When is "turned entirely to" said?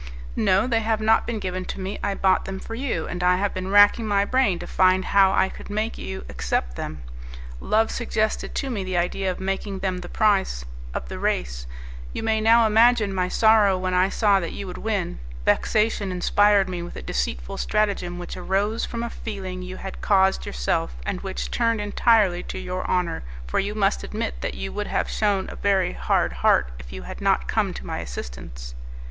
21.51-22.57